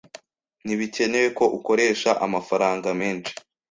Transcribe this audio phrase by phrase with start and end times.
[0.63, 3.33] Ntibikenewe ko ukoresha amafaranga menshi.